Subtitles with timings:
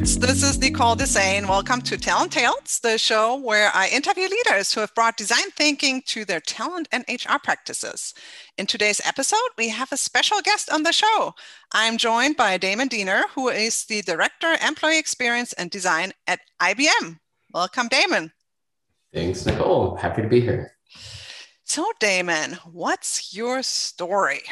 [0.00, 0.18] nerds.
[0.18, 1.48] This is Nicole Dessain.
[1.48, 6.02] Welcome to Talent Tales, the show where I interview leaders who have brought design thinking
[6.06, 8.14] to their talent and HR practices.
[8.56, 11.34] In today's episode, we have a special guest on the show.
[11.72, 17.18] I'm joined by Damon Deaner, who is the Director, Employee Experience and Design at IBM.
[17.52, 18.32] Welcome, Damon.
[19.12, 19.96] Thanks, Nicole.
[19.96, 20.72] Happy to be here.
[21.64, 24.42] So, Damon, what's your story?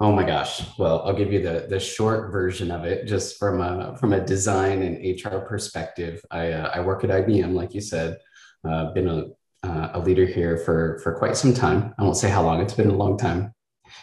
[0.00, 0.62] Oh my gosh.
[0.78, 4.24] Well, I'll give you the the short version of it, just from a from a
[4.24, 6.24] design and HR perspective.
[6.30, 8.18] I uh, I work at IBM, like you said.
[8.64, 9.24] Uh, been a
[9.66, 11.94] uh, a leader here for for quite some time.
[11.98, 12.60] I won't say how long.
[12.60, 13.52] It's been a long time.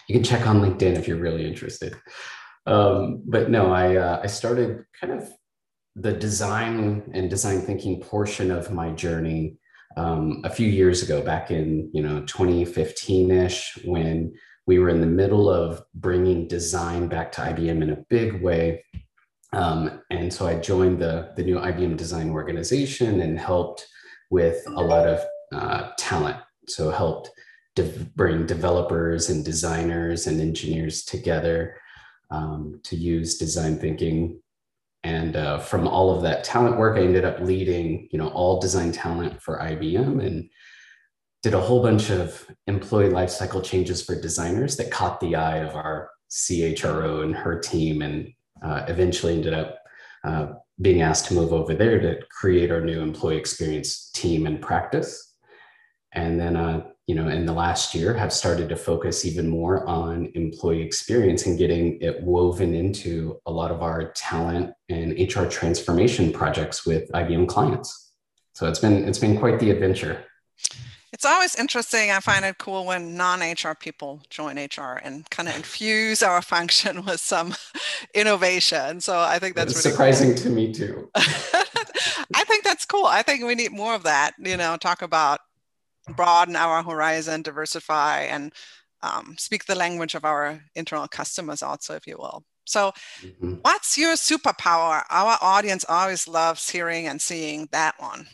[0.10, 1.96] You can check on LinkedIn if you're really interested.
[2.66, 5.30] Um, but no, I uh, I started kind of
[5.96, 9.56] the design and design thinking portion of my journey
[9.96, 14.34] um, a few years ago, back in you know 2015 ish, when
[14.68, 18.84] we were in the middle of bringing design back to IBM in a big way.
[19.54, 23.88] Um, and so I joined the, the new IBM design organization and helped
[24.32, 26.38] with a lot of uh, talent.
[26.68, 27.30] So helped
[27.76, 31.78] de- bring developers and designers and engineers together
[32.32, 34.42] um, to use design thinking.
[35.04, 38.60] And uh, from all of that talent work, I ended up leading, you know, all
[38.60, 40.50] design talent for IBM and
[41.46, 45.76] did a whole bunch of employee lifecycle changes for designers that caught the eye of
[45.76, 49.78] our CHRO and her team, and uh, eventually ended up
[50.24, 50.48] uh,
[50.82, 55.36] being asked to move over there to create our new employee experience team and practice.
[56.14, 59.88] And then, uh, you know, in the last year, have started to focus even more
[59.88, 65.46] on employee experience and getting it woven into a lot of our talent and HR
[65.46, 68.14] transformation projects with IBM clients.
[68.54, 70.26] So it's been it's been quite the adventure
[71.16, 72.12] it's always interesting.
[72.12, 77.06] I find it cool when non-HR people join HR and kind of infuse our function
[77.06, 77.56] with some
[78.14, 79.00] innovation.
[79.00, 80.44] So I think that's really surprising cool.
[80.44, 81.10] to me too.
[81.16, 83.06] I think that's cool.
[83.06, 84.34] I think we need more of that.
[84.38, 85.40] You know, talk about
[86.18, 88.52] broaden our horizon, diversify, and
[89.02, 92.44] um, speak the language of our internal customers, also, if you will.
[92.66, 93.54] So, mm-hmm.
[93.62, 95.04] what's your superpower?
[95.10, 98.28] Our audience always loves hearing and seeing that one.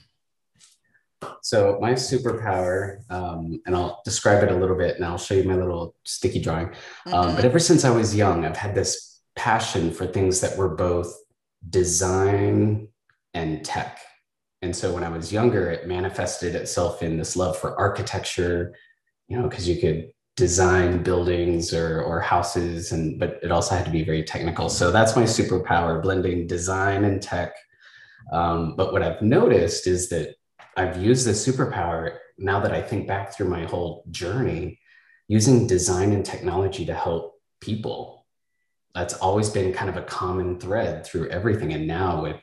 [1.42, 5.44] So my superpower, um, and I'll describe it a little bit, and I'll show you
[5.44, 6.68] my little sticky drawing.
[7.08, 7.36] Um, mm-hmm.
[7.36, 11.14] but ever since I was young, I've had this passion for things that were both
[11.70, 12.88] design
[13.34, 14.00] and tech.
[14.62, 18.76] And so when I was younger, it manifested itself in this love for architecture,
[19.28, 23.86] you know, because you could design buildings or or houses, and but it also had
[23.86, 24.70] to be very technical.
[24.70, 27.54] So that's my superpower, blending design and tech.
[28.32, 30.36] Um, but what I've noticed is that
[30.78, 34.80] I've used this superpower now that I think back through my whole journey,
[35.28, 38.26] using design and technology to help people.
[38.94, 41.74] That's always been kind of a common thread through everything.
[41.74, 42.38] And now with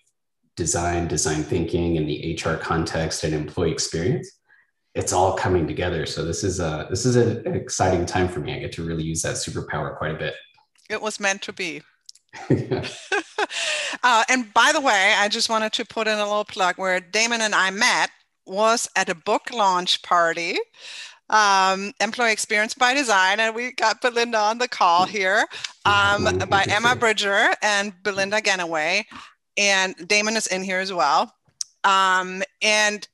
[0.57, 4.31] design, design thinking, and the HR context and employee experience,
[4.95, 6.07] it's all coming together.
[6.07, 8.55] So this is a this is a, an exciting time for me.
[8.55, 10.35] I get to really use that superpower quite a bit.
[10.89, 11.83] It was meant to be.
[14.03, 17.01] uh, and by the way, I just wanted to put in a little plug where
[17.01, 18.11] Damon and I met
[18.49, 20.59] was at a book launch party
[21.31, 25.47] um, employee experience by design and we got belinda on the call here
[25.85, 29.05] um, by emma bridger and belinda gannaway
[29.57, 31.35] and damon is in here as well.
[31.85, 33.07] Um, and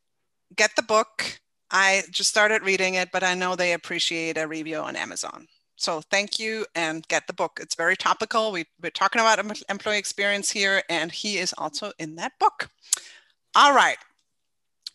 [0.57, 1.41] get the book.
[1.71, 5.49] I just started reading it but i know they appreciate a review on amazon.
[5.77, 7.59] So thank you and get the book.
[7.61, 8.53] It's very topical.
[8.53, 12.71] We, we're talking about employee experience here and he is also in that book.
[13.57, 13.97] All right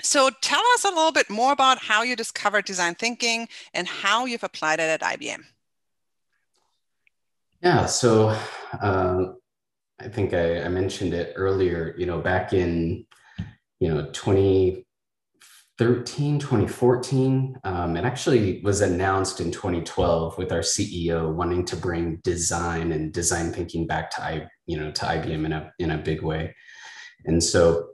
[0.02, 4.26] so tell us a little bit more about how you discovered design thinking and how
[4.26, 5.44] you've applied it at IBM.
[7.62, 8.30] Yeah, so
[8.82, 9.26] uh,
[10.00, 13.06] I think I, I, mentioned it earlier, you know, back in,
[13.82, 21.66] you know, 2013, 2014, um, it actually was announced in 2012 with our CEO wanting
[21.66, 25.74] to bring design and design thinking back to, I, you know, to IBM in a,
[25.80, 26.56] in a big way.
[27.26, 27.90] And so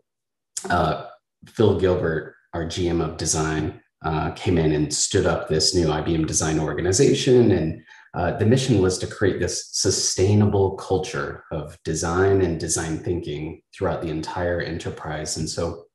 [0.69, 1.07] uh,
[1.47, 6.27] Phil Gilbert, our GM of design, uh, came in and stood up this new IBM
[6.27, 7.51] design organization.
[7.51, 7.81] And
[8.13, 14.01] uh, the mission was to create this sustainable culture of design and design thinking throughout
[14.01, 15.37] the entire enterprise.
[15.37, 15.85] And so,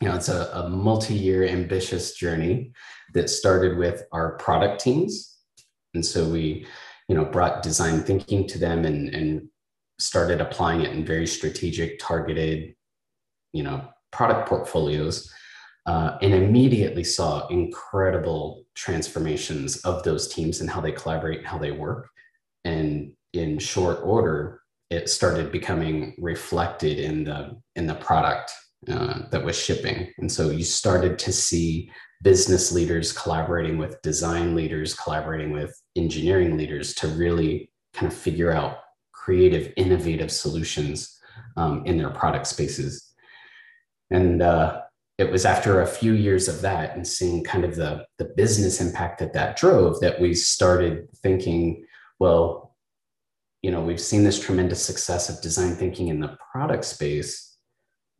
[0.00, 2.72] you know, it's a, a multi year ambitious journey
[3.14, 5.38] that started with our product teams.
[5.94, 6.66] And so we,
[7.08, 9.48] you know, brought design thinking to them and, and
[9.98, 12.74] started applying it in very strategic, targeted,
[13.52, 15.32] you know, product portfolios
[15.86, 21.58] uh, and immediately saw incredible transformations of those teams and how they collaborate and how
[21.58, 22.08] they work.
[22.64, 24.60] And in short order,
[24.90, 28.50] it started becoming reflected in the in the product
[28.88, 30.12] uh, that was shipping.
[30.18, 31.90] And so you started to see
[32.22, 38.50] business leaders collaborating with design leaders, collaborating with engineering leaders to really kind of figure
[38.50, 38.78] out
[39.12, 41.18] creative, innovative solutions
[41.56, 43.09] um, in their product spaces.
[44.10, 44.82] And uh,
[45.18, 48.80] it was after a few years of that and seeing kind of the, the business
[48.80, 51.84] impact that that drove that we started thinking,
[52.18, 52.74] well,
[53.62, 57.50] you know, we've seen this tremendous success of design thinking in the product space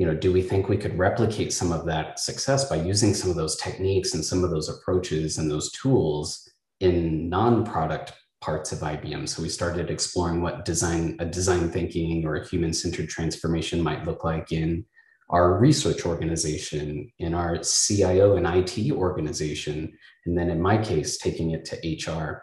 [0.00, 3.28] you know, do we think we could replicate some of that success by using some
[3.28, 6.48] of those techniques and some of those approaches and those tools
[6.80, 9.28] in non-product parts of IBM?
[9.28, 14.24] So we started exploring what design, a design thinking or a human-centered transformation might look
[14.24, 14.86] like in
[15.30, 19.96] our research organization, in our CIO and IT organization,
[20.26, 22.42] and then in my case, taking it to HR.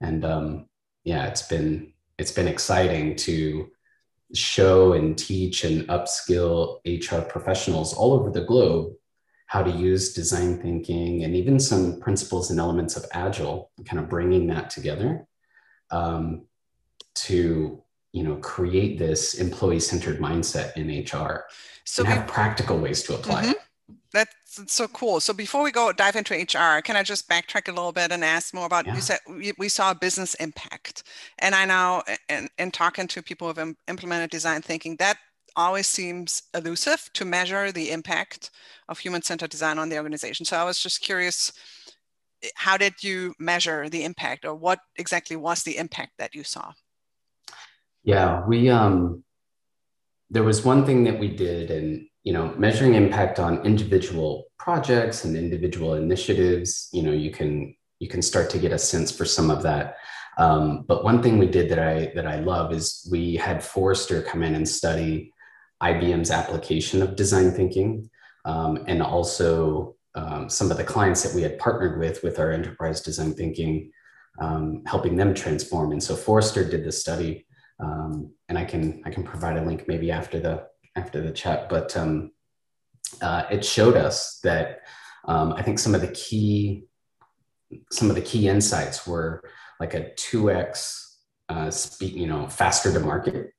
[0.00, 0.66] And um,
[1.04, 3.68] yeah, it's been it's been exciting to
[4.34, 8.92] show and teach and upskill HR professionals all over the globe
[9.46, 14.08] how to use design thinking and even some principles and elements of agile kind of
[14.08, 15.26] bringing that together
[15.90, 16.46] um,
[17.14, 17.83] to
[18.14, 21.44] you know create this employee centered mindset in hr
[21.84, 23.94] so and have practical ways to apply mm-hmm.
[24.12, 24.34] that's
[24.66, 25.20] so cool.
[25.20, 28.24] So before we go dive into HR, can I just backtrack a little bit and
[28.24, 28.86] ask more about?
[28.86, 28.94] Yeah.
[28.94, 31.02] You said we, we, saw business impact,
[31.40, 35.18] and I know in, in talking to people who've implemented design thinking that
[35.56, 38.50] always seems elusive to measure the impact
[38.88, 40.44] of human-centered design on the organization.
[40.44, 41.52] So I was just curious,
[42.56, 46.72] how did you measure the impact, or what exactly was the impact that you saw?
[48.04, 49.24] Yeah, we um,
[50.30, 55.24] there was one thing that we did, and you know, measuring impact on individual projects
[55.24, 59.24] and individual initiatives, you know, you can you can start to get a sense for
[59.24, 59.96] some of that.
[60.36, 64.22] Um, but one thing we did that I that I love is we had Forrester
[64.22, 65.32] come in and study
[65.82, 68.10] IBM's application of design thinking,
[68.44, 72.52] um, and also um, some of the clients that we had partnered with with our
[72.52, 73.90] enterprise design thinking,
[74.40, 75.92] um, helping them transform.
[75.92, 77.43] And so Forrester did the study,
[77.80, 80.66] um, and I can I can provide a link maybe after the
[80.96, 82.32] after the chat, but um,
[83.20, 84.80] uh, it showed us that
[85.26, 86.86] um, I think some of the key
[87.90, 89.42] some of the key insights were
[89.80, 91.16] like a 2x
[91.48, 93.52] uh, speed, you know, faster to market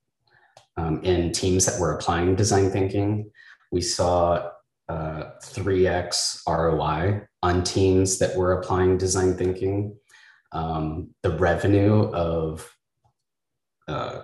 [0.76, 3.30] um, in teams that were applying design thinking.
[3.70, 4.50] We saw
[4.88, 9.96] uh, 3x ROI on teams that were applying design thinking.
[10.52, 12.75] Um, the revenue of
[13.88, 14.22] uh,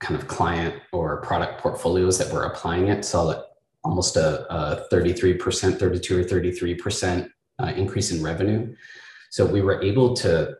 [0.00, 3.42] kind of client or product portfolios that were applying it saw
[3.84, 7.30] almost a, a 33%, 32 or 33%
[7.62, 8.74] uh, increase in revenue.
[9.30, 10.54] So we were able to,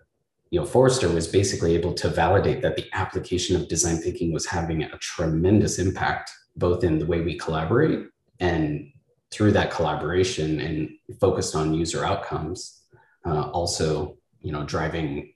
[0.51, 4.47] you know, Forrester was basically able to validate that the application of design thinking was
[4.47, 8.07] having a tremendous impact, both in the way we collaborate
[8.39, 8.93] and
[9.33, 10.91] through that collaboration and
[11.21, 12.83] focused on user outcomes,
[13.27, 15.33] uh, also, you know, driving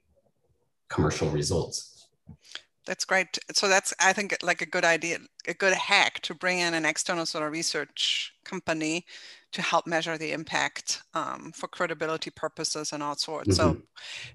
[0.88, 2.08] commercial results.
[2.90, 3.38] That's great.
[3.52, 6.84] So that's, I think, like a good idea, a good hack to bring in an
[6.84, 9.06] external sort of research company
[9.52, 13.60] to help measure the impact um, for credibility purposes and all sorts.
[13.60, 13.78] Mm-hmm.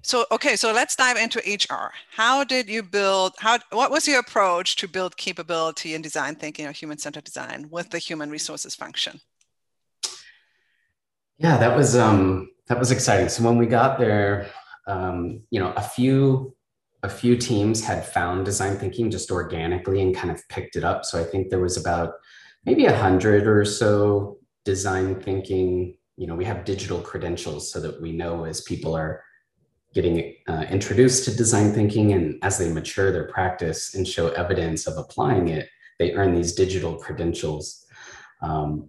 [0.00, 1.92] So, so okay, so let's dive into HR.
[2.10, 3.34] How did you build?
[3.40, 7.90] How what was your approach to build capability in design thinking or human-centered design with
[7.90, 9.20] the human resources function?
[11.36, 13.28] Yeah, that was um, that was exciting.
[13.28, 14.48] So when we got there,
[14.86, 16.55] um, you know, a few
[17.06, 21.04] a few teams had found design thinking just organically and kind of picked it up.
[21.04, 22.14] So I think there was about
[22.64, 25.96] maybe a hundred or so design thinking.
[26.16, 29.22] You know, we have digital credentials so that we know as people are
[29.94, 34.88] getting uh, introduced to design thinking and as they mature their practice and show evidence
[34.88, 35.68] of applying it,
[36.00, 37.86] they earn these digital credentials.
[38.42, 38.88] Um,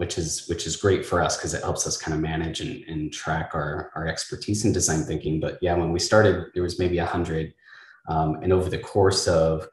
[0.00, 2.82] which is which is great for us because it helps us kind of manage and,
[2.84, 5.38] and track our, our expertise in design thinking.
[5.38, 7.52] But yeah, when we started, there was maybe a hundred,
[8.08, 9.68] um, and over the course of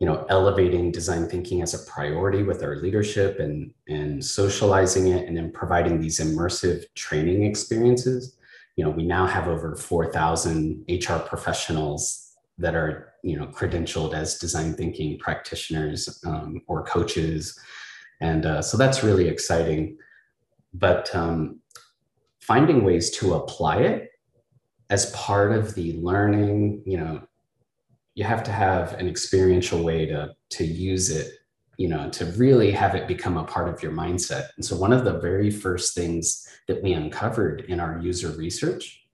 [0.00, 5.28] you know elevating design thinking as a priority with our leadership and and socializing it,
[5.28, 8.36] and then providing these immersive training experiences,
[8.74, 14.12] you know, we now have over four thousand HR professionals that are you know credentialed
[14.12, 17.56] as design thinking practitioners um, or coaches
[18.22, 19.98] and uh, so that's really exciting.
[20.72, 21.60] But um,
[22.40, 24.10] finding ways to apply it
[24.90, 27.22] as part of the learning, you know,
[28.14, 31.32] you have to have an experiential way to, to use it,
[31.78, 34.48] you know, to really have it become a part of your mindset.
[34.56, 39.04] And so one of the very first things that we uncovered in our user research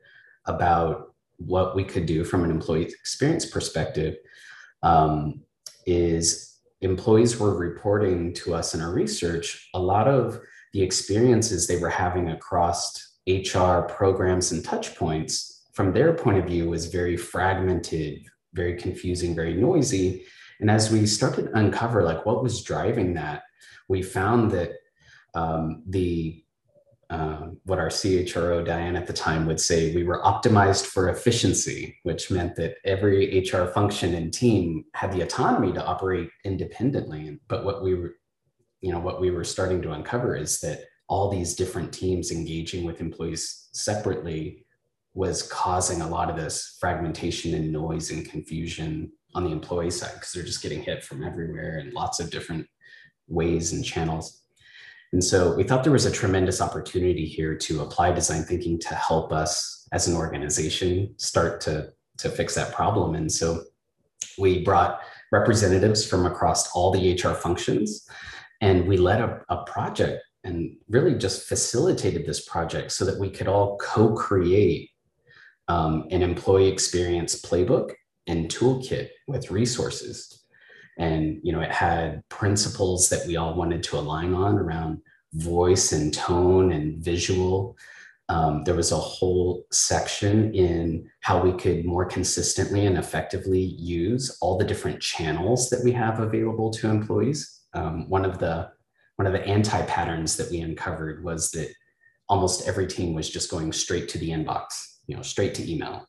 [0.45, 4.17] about what we could do from an employee experience perspective
[4.83, 5.41] um,
[5.87, 6.48] is
[6.81, 10.41] employees were reporting to us in our research a lot of
[10.73, 16.47] the experiences they were having across HR programs and touch points from their point of
[16.47, 20.25] view was very fragmented, very confusing, very noisy.
[20.61, 23.43] And as we started to uncover like what was driving that,
[23.87, 24.73] we found that
[25.35, 26.43] um, the
[27.11, 31.97] uh, what our CHRO Diane at the time would say, we were optimized for efficiency,
[32.03, 37.39] which meant that every HR function and team had the autonomy to operate independently.
[37.49, 38.17] But what we were,
[38.83, 42.85] you know, what we were starting to uncover is that all these different teams engaging
[42.85, 44.67] with employees separately
[45.15, 50.13] was causing a lot of this fragmentation and noise and confusion on the employee side
[50.15, 52.67] because they're just getting hit from everywhere and lots of different
[53.27, 54.43] ways and channels.
[55.13, 58.95] And so we thought there was a tremendous opportunity here to apply design thinking to
[58.95, 63.15] help us as an organization start to, to fix that problem.
[63.15, 63.63] And so
[64.39, 65.01] we brought
[65.33, 68.07] representatives from across all the HR functions
[68.61, 73.31] and we led a, a project and really just facilitated this project so that we
[73.31, 74.91] could all co-create
[75.69, 77.93] um, an employee experience playbook
[78.27, 80.38] and toolkit with resources
[80.99, 85.01] and you know it had principles that we all wanted to align on around
[85.35, 87.77] voice and tone and visual.
[88.31, 94.37] Um, there was a whole section in how we could more consistently and effectively use
[94.43, 97.63] all the different channels that we have available to employees.
[97.73, 98.71] Um, one of the
[99.17, 101.73] one of the anti patterns that we uncovered was that
[102.29, 106.07] almost every team was just going straight to the inbox you know straight to email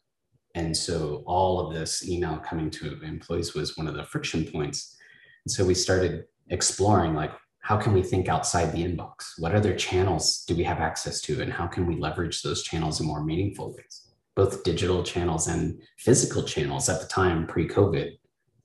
[0.59, 4.97] and so all of this email coming to employees was one of the friction points.
[5.45, 9.13] And so we started exploring like, how can we think outside the inbox?
[9.37, 11.41] What other channels do we have access to?
[11.41, 14.09] And how can we leverage those channels in more meaningful ways?
[14.35, 18.17] Both digital channels and physical channels at the time pre-COVID.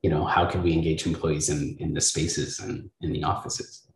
[0.03, 3.87] You know, how could we engage employees in, in the spaces and in the offices?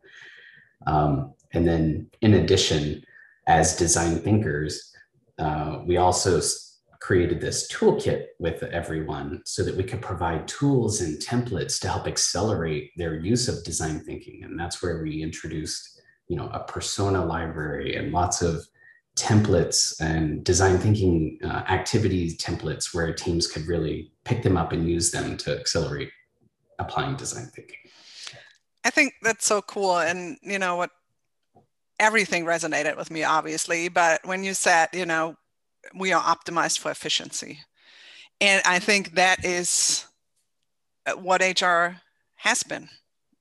[0.87, 3.03] Um, and then in addition,
[3.47, 4.93] as design thinkers,
[5.37, 6.39] uh, we also
[6.99, 12.07] created this toolkit with everyone so that we could provide tools and templates to help
[12.07, 14.43] accelerate their use of design thinking.
[14.43, 18.67] And that's where we introduced, you know, a persona library and lots of
[19.15, 24.89] templates and design thinking uh, activities templates where teams could really pick them up and
[24.89, 26.09] use them to accelerate
[26.79, 27.77] applying design thinking.
[28.83, 29.99] I think that's so cool.
[29.99, 30.91] And, you know, what
[31.99, 33.89] everything resonated with me, obviously.
[33.89, 35.35] But when you said, you know,
[35.95, 37.59] we are optimized for efficiency.
[38.41, 40.05] And I think that is
[41.05, 41.97] uh, what HR
[42.35, 42.87] has been,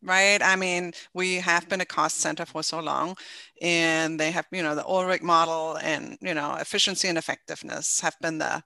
[0.02, 0.42] right?
[0.42, 3.16] I mean, we have been a cost center for so long,
[3.62, 8.16] and they have, you know, the Ulrich model and, you know, efficiency and effectiveness have
[8.20, 8.62] been the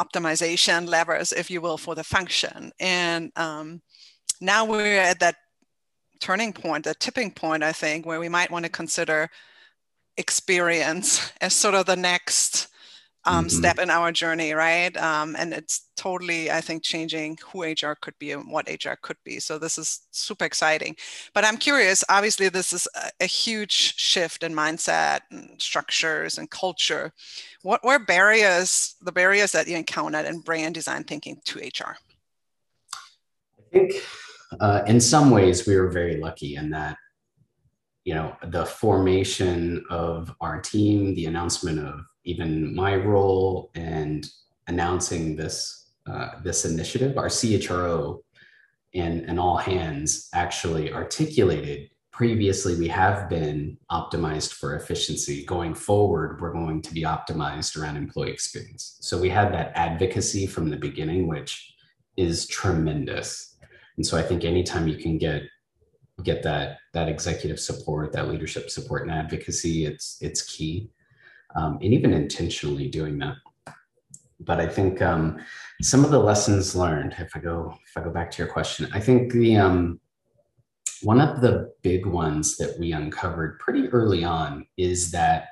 [0.00, 2.70] optimization levers, if you will, for the function.
[2.78, 3.82] And um,
[4.40, 5.36] now we're at that
[6.20, 9.28] turning point, that tipping point, I think, where we might want to consider
[10.16, 12.68] experience as sort of the next
[13.26, 13.48] um, mm-hmm.
[13.48, 14.96] step in our journey, right?
[14.96, 19.16] Um, and it's totally, I think, changing who HR could be and what HR could
[19.24, 19.40] be.
[19.40, 20.96] So this is super exciting.
[21.34, 22.04] But I'm curious.
[22.08, 27.12] Obviously, this is a, a huge shift in mindset and structures and culture.
[27.62, 31.96] What were barriers, the barriers that you encountered in brand design thinking to HR?
[33.58, 33.92] I think,
[34.60, 36.96] uh, in some ways, we were very lucky in that
[38.04, 44.28] you know the formation of our team the announcement of even my role and
[44.66, 48.20] announcing this uh, this initiative, our CHRO
[48.94, 55.44] and, and all hands actually articulated previously we have been optimized for efficiency.
[55.44, 58.96] Going forward, we're going to be optimized around employee experience.
[59.02, 61.74] So we had that advocacy from the beginning, which
[62.16, 63.56] is tremendous.
[63.98, 65.42] And so I think anytime you can get
[66.22, 70.88] get that that executive support, that leadership support and advocacy, it's it's key
[71.56, 73.36] um, and even intentionally doing that.
[74.40, 75.38] But I think um,
[75.82, 78.88] some of the lessons learned, if I go if I go back to your question,
[78.92, 79.98] I think the um,
[81.02, 85.48] one of the big ones that we uncovered pretty early on is that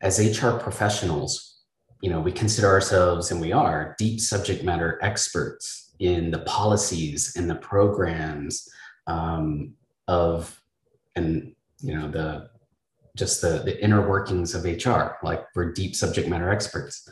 [0.00, 1.60] as HR professionals,
[2.02, 7.34] you know, we consider ourselves, and we are, deep subject matter experts in the policies
[7.36, 8.68] and the programs
[9.08, 9.74] um,
[10.06, 10.60] of,
[11.16, 12.50] and you know, the
[13.18, 17.08] just the, the inner workings of HR, like we're deep subject matter experts.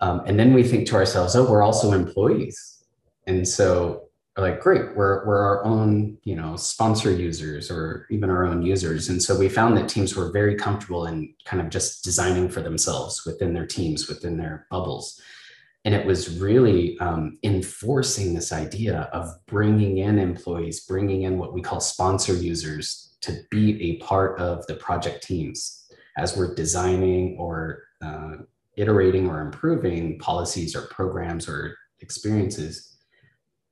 [0.00, 2.84] Um, and then we think to ourselves, oh, we're also employees.
[3.26, 8.46] And so like, great, we're, we're our own, you know, sponsor users or even our
[8.46, 9.08] own users.
[9.08, 12.62] And so we found that teams were very comfortable in kind of just designing for
[12.62, 15.20] themselves within their teams, within their bubbles.
[15.84, 21.54] and it was really um, enforcing this idea of bringing in employees, bringing in what
[21.54, 27.36] we call sponsor users to be a part of the project teams as we're designing
[27.38, 28.36] or uh,
[28.76, 32.96] iterating or improving policies or programs or experiences,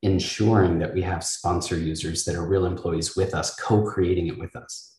[0.01, 4.37] ensuring that we have sponsor users that are real employees with us, co creating it
[4.37, 4.97] with us.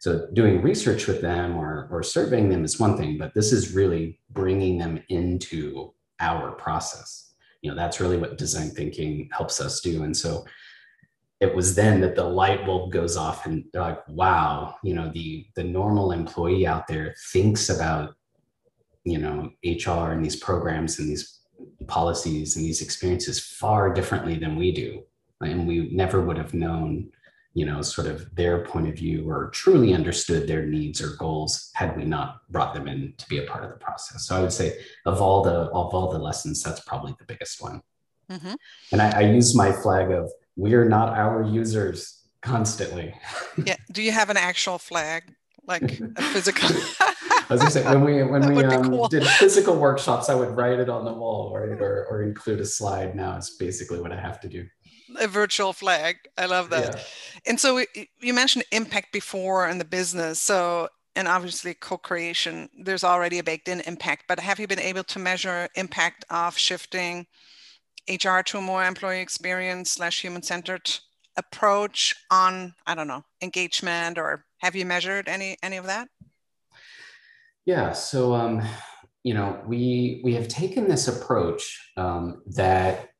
[0.00, 3.74] So, doing research with them or, or surveying them is one thing, but this is
[3.74, 7.34] really bringing them into our process.
[7.60, 10.04] You know, that's really what design thinking helps us do.
[10.04, 10.46] And so,
[11.40, 15.10] it was then that the light bulb goes off and they're like wow you know
[15.14, 18.14] the the normal employee out there thinks about
[19.04, 21.40] you know hr and these programs and these
[21.86, 25.02] policies and these experiences far differently than we do.
[25.40, 27.10] And we never would have known
[27.52, 31.72] you know sort of their point of view or truly understood their needs or goals
[31.74, 34.26] had we not brought them in to be a part of the process.
[34.26, 37.60] So i would say of all the of all the lessons that's probably the biggest
[37.60, 37.82] one.
[38.30, 38.54] Mm-hmm.
[38.92, 43.14] and I, I use my flag of we're not our users constantly
[43.64, 45.34] yeah do you have an actual flag
[45.66, 46.68] like a physical
[47.50, 49.08] As I say, when we when we um, cool.
[49.08, 52.64] did physical workshops, I would write it on the wall, right, or or include a
[52.64, 53.14] slide.
[53.14, 54.66] Now it's basically what I have to do.
[55.18, 56.16] A virtual flag.
[56.38, 56.94] I love that.
[56.94, 57.02] Yeah.
[57.46, 57.86] And so we,
[58.20, 60.40] you mentioned impact before in the business.
[60.40, 62.68] So and obviously co-creation.
[62.78, 64.24] There's already a baked-in impact.
[64.28, 67.26] But have you been able to measure impact of shifting
[68.10, 70.98] HR to a more employee experience slash human-centered
[71.36, 76.08] approach on I don't know engagement or have you measured any any of that?
[77.66, 78.62] Yeah, so um,
[79.22, 83.10] you know, we we have taken this approach um, that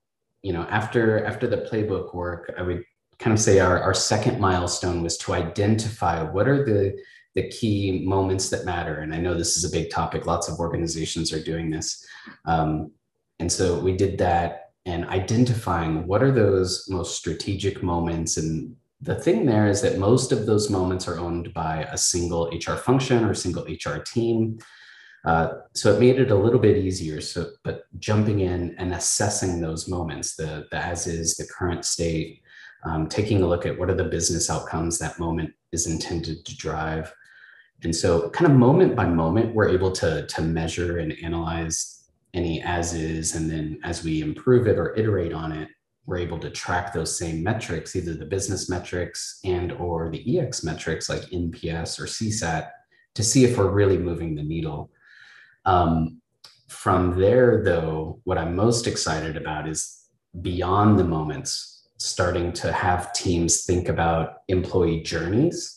[0.42, 2.84] you know after after the playbook work, I would
[3.18, 6.98] kind of say our, our second milestone was to identify what are the
[7.34, 9.00] the key moments that matter.
[9.00, 10.26] And I know this is a big topic.
[10.26, 12.04] Lots of organizations are doing this.
[12.44, 12.90] Um,
[13.38, 19.14] and so we did that and identifying what are those most strategic moments and the
[19.14, 23.24] thing there is that most of those moments are owned by a single HR function
[23.24, 24.58] or single HR team.
[25.24, 27.20] Uh, so it made it a little bit easier.
[27.20, 32.42] So, but jumping in and assessing those moments, the, the as is, the current state,
[32.84, 36.56] um, taking a look at what are the business outcomes that moment is intended to
[36.56, 37.12] drive.
[37.82, 41.99] And so, kind of moment by moment, we're able to, to measure and analyze
[42.34, 43.34] any as is.
[43.34, 45.68] And then as we improve it or iterate on it,
[46.06, 50.64] we're able to track those same metrics, either the business metrics and or the EX
[50.64, 52.68] metrics like NPS or CSAT
[53.14, 54.90] to see if we're really moving the needle.
[55.66, 56.20] Um,
[56.68, 60.06] from there, though, what I'm most excited about is
[60.40, 65.76] beyond the moments, starting to have teams think about employee journeys.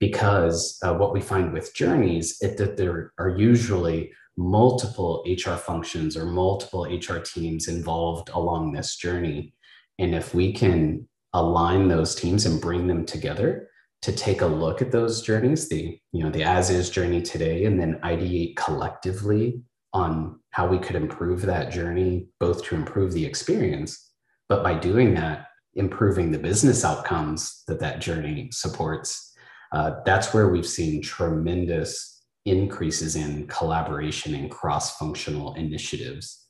[0.00, 6.16] Because uh, what we find with journeys is that there are usually multiple HR functions
[6.16, 9.54] or multiple HR teams involved along this journey.
[9.98, 13.68] And if we can align those teams and bring them together
[14.02, 17.64] to take a look at those journeys, the you know the as is journey today,
[17.64, 23.24] and then ideate collectively on how we could improve that journey, both to improve the
[23.24, 24.12] experience,
[24.48, 29.32] but by doing that, improving the business outcomes that that journey supports.
[29.72, 32.13] Uh, that's where we've seen tremendous
[32.44, 36.46] increases in collaboration and cross-functional initiatives.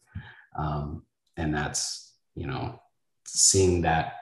[0.59, 1.05] Um,
[1.37, 2.81] and that's you know
[3.27, 4.15] seeing that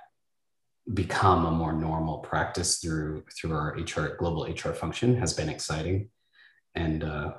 [0.94, 6.08] become a more normal practice through through our hr global hr function has been exciting.
[6.74, 7.32] And uh,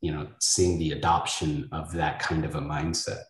[0.00, 3.22] you know seeing the adoption of that kind of a mindset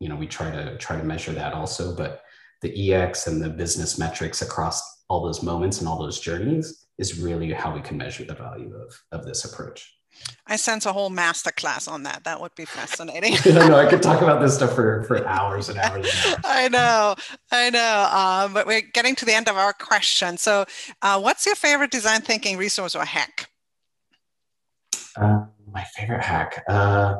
[0.00, 2.22] you know we try to try to measure that also but
[2.60, 7.20] the ex and the business metrics across all those moments and all those journeys is
[7.20, 9.94] really how we can measure the value of, of this approach.
[10.46, 12.24] I sense a whole master class on that.
[12.24, 13.34] That would be fascinating.
[13.44, 16.44] I know I could talk about this stuff for, for hours and hours and hours.
[16.44, 17.14] I know,
[17.50, 18.08] I know.
[18.12, 20.36] Um, but we're getting to the end of our question.
[20.36, 20.66] So,
[21.00, 23.48] uh, what's your favorite design thinking resource or hack?
[25.16, 26.62] Uh, my favorite hack.
[26.68, 27.16] Uh,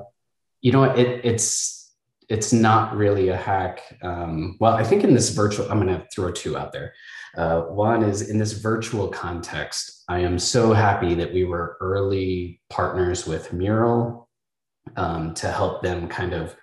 [0.61, 1.83] you know, it, it's
[2.29, 3.99] it's not really a hack.
[4.03, 6.95] Um, well, I think in this virtual, I'm going to throw two out there.
[7.37, 12.61] Uh, one is in this virtual context, I am so happy that we were early
[12.69, 14.29] partners with Mural
[14.97, 16.55] um, to help them kind of,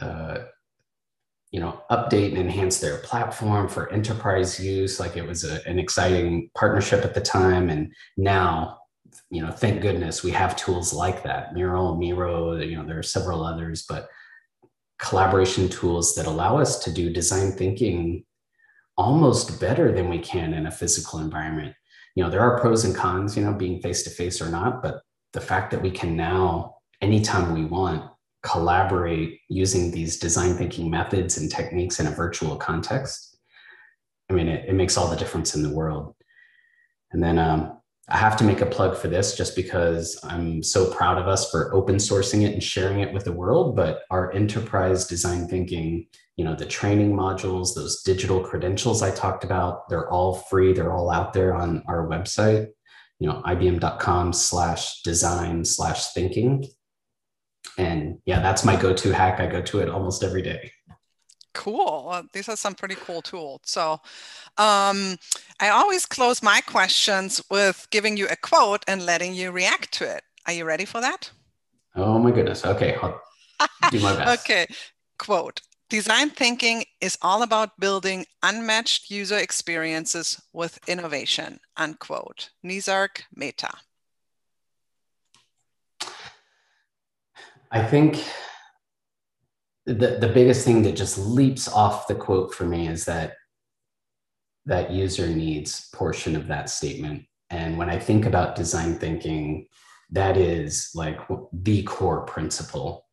[0.00, 0.38] uh,
[1.50, 4.98] you know, update and enhance their platform for enterprise use.
[4.98, 8.78] Like it was a, an exciting partnership at the time, and now,
[9.28, 11.52] you know, thank goodness we have tools like that.
[11.52, 14.08] Mural, Miro, you know, there are several others, but
[14.98, 18.24] collaboration tools that allow us to do design thinking
[18.96, 21.74] almost better than we can in a physical environment.
[22.14, 24.82] You know, there are pros and cons, you know, being face to face or not,
[24.82, 25.02] but
[25.32, 28.10] the fact that we can now, anytime we want,
[28.42, 33.38] collaborate using these design thinking methods and techniques in a virtual context,
[34.28, 36.14] I mean, it, it makes all the difference in the world.
[37.12, 37.78] And then um,
[38.08, 41.50] I have to make a plug for this just because I'm so proud of us
[41.50, 43.76] for open sourcing it and sharing it with the world.
[43.76, 49.44] But our enterprise design thinking, you know, the training modules, those digital credentials I talked
[49.44, 50.72] about, they're all free.
[50.72, 52.68] They're all out there on our website,
[53.18, 56.66] you know, ibm.com slash design slash thinking.
[57.76, 59.40] And yeah, that's my go to hack.
[59.40, 60.72] I go to it almost every day.
[61.54, 62.22] Cool.
[62.32, 63.60] These are some pretty cool tools.
[63.64, 64.00] So
[64.56, 65.18] um,
[65.60, 70.16] I always close my questions with giving you a quote and letting you react to
[70.16, 70.22] it.
[70.46, 71.30] Are you ready for that?
[71.94, 72.64] Oh my goodness.
[72.64, 72.96] Okay.
[73.02, 73.20] I'll
[73.90, 74.44] do my best.
[74.44, 74.66] okay.
[75.18, 75.60] Quote
[75.92, 81.60] Design thinking is all about building unmatched user experiences with innovation.
[81.76, 82.48] Unquote.
[82.64, 83.68] Nisarg Mehta.
[87.70, 88.24] I think
[89.84, 93.34] the, the biggest thing that just leaps off the quote for me is that
[94.64, 97.24] that user needs portion of that statement.
[97.50, 99.66] And when I think about design thinking,
[100.08, 101.20] that is like
[101.52, 103.04] the core principle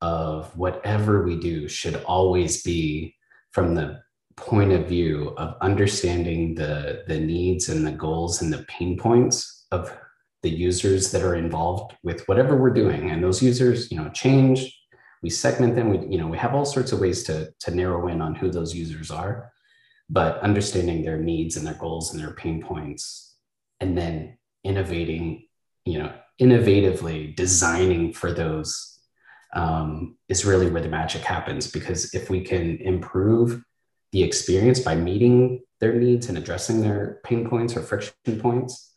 [0.00, 3.14] of whatever we do should always be
[3.50, 4.00] from the
[4.36, 9.66] point of view of understanding the, the needs and the goals and the pain points
[9.72, 9.92] of
[10.42, 13.10] the users that are involved with whatever we're doing.
[13.10, 14.72] And those users, you know, change,
[15.22, 18.06] we segment them, we, you know, we have all sorts of ways to, to narrow
[18.06, 19.52] in on who those users are
[20.10, 23.36] but understanding their needs and their goals and their pain points
[23.80, 25.46] and then innovating
[25.84, 28.97] you know innovatively designing for those
[29.54, 33.62] um, is really where the magic happens because if we can improve
[34.12, 38.94] the experience by meeting their needs and addressing their pain points or friction points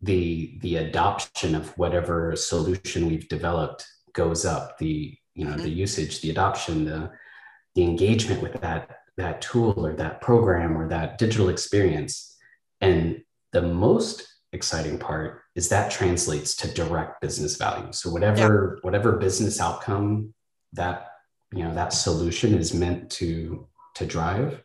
[0.00, 5.78] the the adoption of whatever solution we've developed goes up the you know the mm-hmm.
[5.78, 7.10] usage the adoption the
[7.74, 12.36] the engagement with that that tool or that program or that digital experience
[12.80, 18.80] and the most exciting part is that translates to direct business value so whatever yeah.
[18.82, 20.32] whatever business outcome
[20.72, 21.08] that
[21.52, 24.62] you know that solution is meant to to drive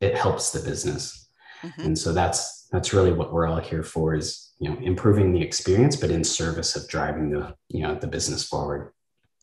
[0.00, 1.28] it helps the business
[1.62, 1.80] mm-hmm.
[1.82, 5.42] and so that's that's really what we're all here for is you know improving the
[5.42, 8.92] experience but in service of driving the you know the business forward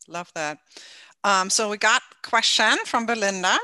[0.08, 0.58] love that
[1.24, 3.58] um, so we got question from Belinda.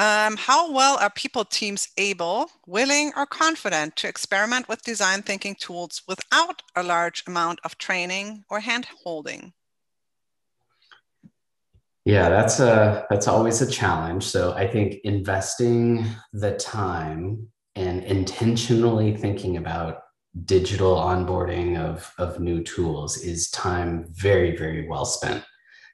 [0.00, 5.56] Um, how well are people teams able, willing, or confident to experiment with design thinking
[5.56, 9.52] tools without a large amount of training or hand holding?
[12.04, 14.24] Yeah, that's a that's always a challenge.
[14.24, 19.98] So I think investing the time and intentionally thinking about
[20.44, 25.44] digital onboarding of, of new tools is time very, very well spent.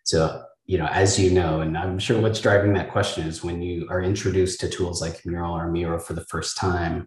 [0.05, 3.61] So you know, as you know, and I'm sure what's driving that question is when
[3.61, 7.07] you are introduced to tools like Mural or Miro for the first time,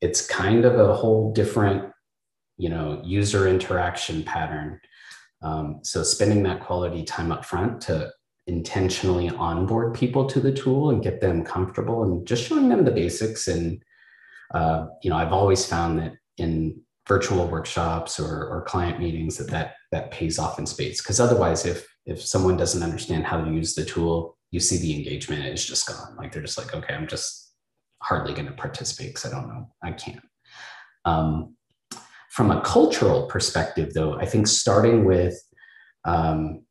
[0.00, 1.92] it's kind of a whole different,
[2.56, 4.80] you know, user interaction pattern.
[5.42, 8.10] Um, so spending that quality time up front to
[8.48, 12.90] intentionally onboard people to the tool and get them comfortable and just showing them the
[12.90, 13.46] basics.
[13.46, 13.80] And,
[14.52, 19.50] uh, you know, I've always found that in virtual workshops or, or client meetings that
[19.50, 21.00] that, that pays off in space.
[21.00, 24.96] Because otherwise, if if someone doesn't understand how to use the tool, you see the
[24.96, 26.16] engagement is just gone.
[26.16, 27.52] Like they're just like, okay, I'm just
[28.02, 30.24] hardly going to participate because I don't know, I can't.
[31.04, 31.54] Um,
[32.30, 35.38] from a cultural perspective, though, I think starting with
[36.06, 36.62] um,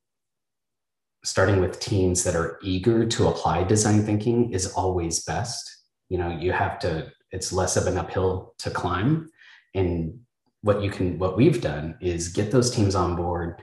[1.23, 5.69] starting with teams that are eager to apply design thinking is always best.
[6.09, 7.11] You know, you have to.
[7.31, 9.29] It's less of an uphill to climb,
[9.75, 10.19] and
[10.61, 13.61] what you can, what we've done is get those teams on board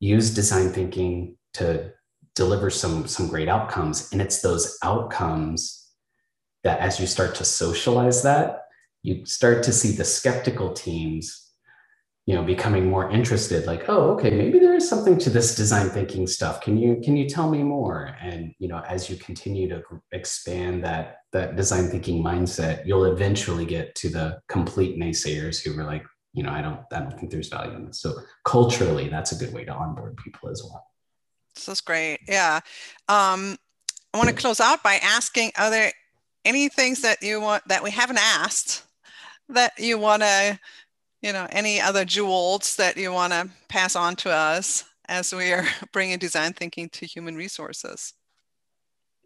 [0.00, 1.92] use design thinking to
[2.34, 4.10] deliver some some great outcomes.
[4.12, 5.88] And it's those outcomes
[6.64, 8.60] that as you start to socialize that
[9.02, 11.44] you start to see the skeptical teams
[12.26, 15.90] you know becoming more interested like oh okay maybe there is something to this design
[15.90, 16.60] thinking stuff.
[16.60, 18.16] Can you can you tell me more?
[18.20, 23.66] And you know as you continue to expand that that design thinking mindset you'll eventually
[23.66, 27.30] get to the complete naysayers who were like you know, I don't, I don't think
[27.30, 28.00] there's value in this.
[28.00, 30.84] So culturally, that's a good way to onboard people as well.
[31.54, 32.18] This is great.
[32.26, 32.56] Yeah.
[33.08, 33.56] Um,
[34.12, 35.92] I want to close out by asking, are there
[36.44, 38.84] any things that you want that we haven't asked
[39.48, 40.58] that you want to,
[41.22, 45.52] you know, any other jewels that you want to pass on to us as we
[45.52, 48.12] are bringing design thinking to human resources?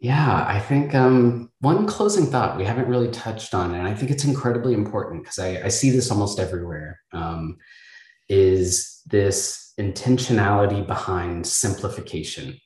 [0.01, 4.11] Yeah, I think um, one closing thought we haven't really touched on, and I think
[4.11, 7.57] it's incredibly important because I, I, see this almost everywhere, um,
[8.29, 12.57] is this intentionality behind simplification.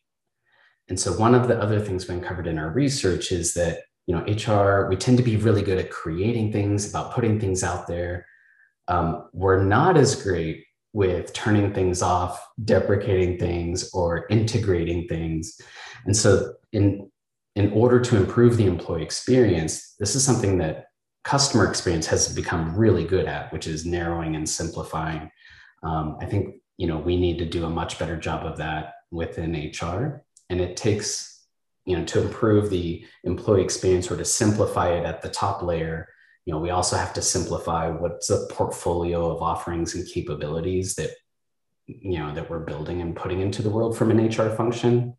[0.90, 4.14] And so one of the other things we uncovered in our research is that you
[4.14, 7.88] know HR we tend to be really good at creating things, about putting things out
[7.88, 8.28] there.
[8.88, 15.60] Um, we're not as great with turning things off, deprecating things, or integrating things.
[16.06, 17.10] And so in
[17.56, 20.88] in order to improve the employee experience, this is something that
[21.24, 25.30] customer experience has become really good at, which is narrowing and simplifying.
[25.84, 28.94] Um, I think you know we need to do a much better job of that
[29.12, 31.46] within HR, and it takes
[31.86, 36.08] you know to improve the employee experience or to simplify it at the top layer.
[36.46, 41.12] You know, we also have to simplify what's a portfolio of offerings and capabilities that
[41.86, 45.16] you know that we're building and putting into the world from an HR function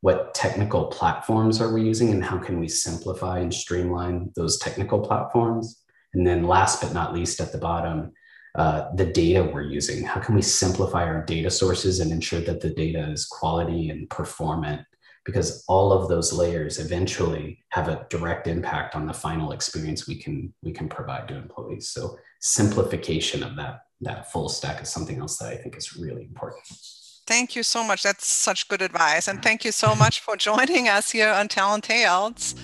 [0.00, 5.00] what technical platforms are we using and how can we simplify and streamline those technical
[5.00, 5.82] platforms?
[6.14, 8.12] And then last but not least at the bottom
[8.54, 10.04] uh, the data we're using.
[10.04, 14.08] How can we simplify our data sources and ensure that the data is quality and
[14.08, 14.82] performant?
[15.24, 20.16] Because all of those layers eventually have a direct impact on the final experience we
[20.16, 21.90] can we can provide to employees.
[21.90, 26.22] So simplification of that that full stack is something else that i think is really
[26.22, 26.62] important
[27.28, 28.02] Thank you so much.
[28.02, 29.28] That's such good advice.
[29.28, 32.54] And thank you so much for joining us here on Talent Tales.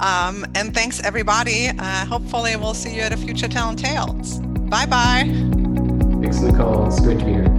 [0.00, 1.68] Um, and thanks, everybody.
[1.68, 4.38] Uh, hopefully, we'll see you at a future Talent Tales.
[4.70, 5.24] Bye bye.
[6.22, 6.86] Thanks, Nicole.
[6.86, 7.53] It's great to be here.